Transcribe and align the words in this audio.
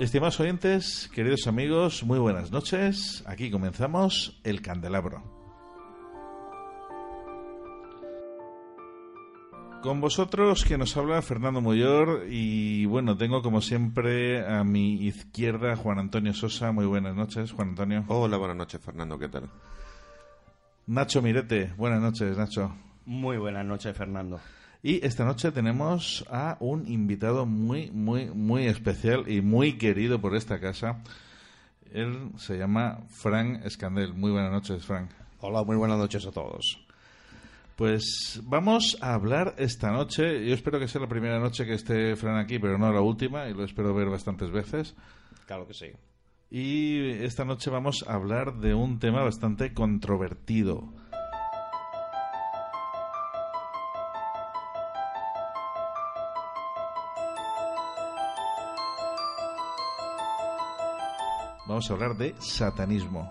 Estimados 0.00 0.38
oyentes, 0.38 1.10
queridos 1.12 1.48
amigos, 1.48 2.04
muy 2.04 2.20
buenas 2.20 2.52
noches. 2.52 3.24
Aquí 3.26 3.50
comenzamos 3.50 4.40
el 4.44 4.62
candelabro. 4.62 5.24
Con 9.82 10.00
vosotros 10.00 10.64
que 10.64 10.78
nos 10.78 10.96
habla 10.96 11.20
Fernando 11.20 11.60
Moyor 11.60 12.26
y 12.30 12.86
bueno, 12.86 13.16
tengo 13.16 13.42
como 13.42 13.60
siempre 13.60 14.46
a 14.46 14.62
mi 14.62 15.04
izquierda 15.04 15.74
Juan 15.74 15.98
Antonio 15.98 16.32
Sosa. 16.32 16.70
Muy 16.70 16.86
buenas 16.86 17.16
noches, 17.16 17.50
Juan 17.50 17.70
Antonio. 17.70 18.04
Hola, 18.06 18.36
buenas 18.36 18.56
noches, 18.56 18.80
Fernando, 18.80 19.18
¿qué 19.18 19.28
tal? 19.28 19.50
Nacho 20.86 21.22
Mirete, 21.22 21.72
buenas 21.76 22.00
noches, 22.00 22.38
Nacho. 22.38 22.72
Muy 23.04 23.36
buenas 23.36 23.66
noches, 23.66 23.96
Fernando. 23.96 24.38
Y 24.82 25.04
esta 25.04 25.24
noche 25.24 25.50
tenemos 25.50 26.24
a 26.30 26.56
un 26.60 26.86
invitado 26.86 27.46
muy, 27.46 27.90
muy, 27.90 28.26
muy 28.26 28.66
especial 28.66 29.28
y 29.28 29.40
muy 29.40 29.76
querido 29.76 30.20
por 30.20 30.36
esta 30.36 30.60
casa. 30.60 31.02
Él 31.92 32.30
se 32.36 32.58
llama 32.58 33.00
Frank 33.08 33.64
Escandel. 33.64 34.14
Muy 34.14 34.30
buenas 34.30 34.52
noches, 34.52 34.84
Frank. 34.84 35.10
Hola, 35.40 35.64
muy 35.64 35.76
buenas 35.76 35.98
noches 35.98 36.24
a 36.26 36.30
todos. 36.30 36.84
Pues 37.74 38.40
vamos 38.44 38.96
a 39.00 39.14
hablar 39.14 39.56
esta 39.58 39.90
noche. 39.90 40.46
Yo 40.46 40.54
espero 40.54 40.78
que 40.78 40.86
sea 40.86 41.00
la 41.00 41.08
primera 41.08 41.40
noche 41.40 41.64
que 41.64 41.74
esté 41.74 42.14
Fran 42.14 42.36
aquí, 42.36 42.58
pero 42.60 42.78
no 42.78 42.92
la 42.92 43.00
última, 43.00 43.48
y 43.48 43.54
lo 43.54 43.64
espero 43.64 43.94
ver 43.94 44.08
bastantes 44.08 44.50
veces. 44.50 44.94
Claro 45.46 45.66
que 45.66 45.74
sí. 45.74 45.86
Y 46.50 47.10
esta 47.24 47.44
noche 47.44 47.70
vamos 47.70 48.04
a 48.06 48.14
hablar 48.14 48.58
de 48.58 48.74
un 48.74 49.00
tema 49.00 49.22
bastante 49.22 49.74
controvertido. 49.74 50.92
Vamos 61.68 61.90
a 61.90 61.92
hablar 61.92 62.16
de 62.16 62.34
satanismo. 62.38 63.30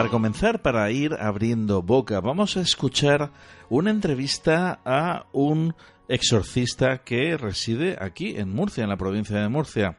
Para 0.00 0.08
comenzar, 0.08 0.62
para 0.62 0.90
ir 0.90 1.12
abriendo 1.12 1.82
boca, 1.82 2.22
vamos 2.22 2.56
a 2.56 2.62
escuchar 2.62 3.32
una 3.68 3.90
entrevista 3.90 4.80
a 4.82 5.26
un 5.34 5.74
exorcista 6.08 7.02
que 7.04 7.36
reside 7.36 7.98
aquí 8.00 8.34
en 8.34 8.48
Murcia, 8.48 8.82
en 8.82 8.88
la 8.88 8.96
provincia 8.96 9.38
de 9.38 9.50
Murcia. 9.50 9.98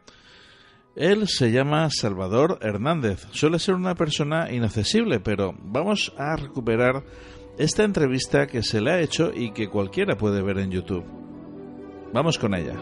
Él 0.96 1.28
se 1.28 1.52
llama 1.52 1.88
Salvador 1.92 2.58
Hernández. 2.64 3.28
Suele 3.30 3.60
ser 3.60 3.76
una 3.76 3.94
persona 3.94 4.52
inaccesible, 4.52 5.20
pero 5.20 5.54
vamos 5.60 6.12
a 6.18 6.36
recuperar 6.36 7.04
esta 7.60 7.84
entrevista 7.84 8.48
que 8.48 8.64
se 8.64 8.82
le 8.82 8.90
ha 8.90 9.02
hecho 9.02 9.32
y 9.32 9.52
que 9.52 9.70
cualquiera 9.70 10.18
puede 10.18 10.42
ver 10.42 10.58
en 10.58 10.72
YouTube. 10.72 11.06
Vamos 12.12 12.40
con 12.40 12.56
ella. 12.56 12.74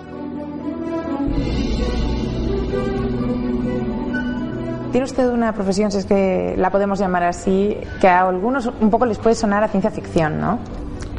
Tiene 4.91 5.05
usted 5.05 5.29
una 5.29 5.53
profesión, 5.53 5.91
si 5.91 5.99
es 5.99 6.05
que 6.05 6.55
la 6.57 6.71
podemos 6.71 6.99
llamar 6.99 7.23
así, 7.23 7.77
que 8.01 8.07
a 8.07 8.27
algunos 8.27 8.65
un 8.81 8.89
poco 8.89 9.05
les 9.05 9.19
puede 9.19 9.35
sonar 9.35 9.63
a 9.63 9.67
ciencia 9.67 9.91
ficción, 9.91 10.39
¿no? 10.39 10.57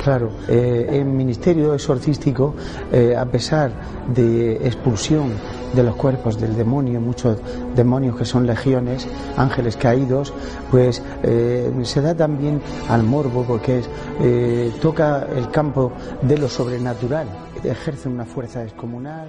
Claro, 0.02 0.30
eh, 0.48 0.86
en 0.90 1.14
ministerio 1.14 1.74
exorcístico, 1.74 2.54
eh, 2.90 3.14
a 3.14 3.26
pesar 3.26 3.70
de 4.08 4.54
expulsión 4.66 5.34
de 5.74 5.82
los 5.82 5.94
cuerpos 5.94 6.40
del 6.40 6.56
demonio, 6.56 7.02
muchos 7.02 7.36
demonios 7.76 8.16
que 8.16 8.24
son 8.24 8.46
legiones, 8.46 9.06
ángeles 9.36 9.76
caídos, 9.76 10.32
pues 10.70 11.02
eh, 11.22 11.70
se 11.82 12.00
da 12.00 12.14
también 12.14 12.62
al 12.88 13.02
morbo 13.02 13.44
porque 13.44 13.80
es, 13.80 14.80
toca 14.80 15.26
el 15.36 15.50
campo 15.50 15.92
de 16.22 16.38
lo 16.38 16.48
sobrenatural, 16.48 17.28
ejerce 17.62 18.08
una 18.08 18.24
fuerza 18.24 18.60
descomunal. 18.60 19.28